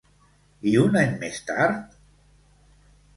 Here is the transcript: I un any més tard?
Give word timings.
I 0.69 0.71
un 0.83 0.95
any 1.01 1.11
més 1.23 1.37
tard? 1.49 1.93